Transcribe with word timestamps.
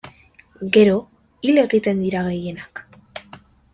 Gero, 0.77 0.95
hil 1.47 1.63
egiten 1.65 2.03
dira 2.07 2.23
gehienak. 2.31 2.83